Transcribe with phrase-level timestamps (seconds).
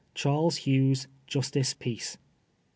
[0.15, 2.17] Charles Hughes, Justice Peace.